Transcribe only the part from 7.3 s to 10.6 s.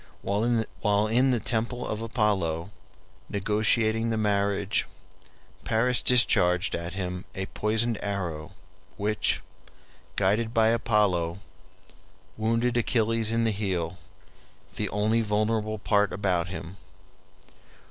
a poisoned arrow, which, guided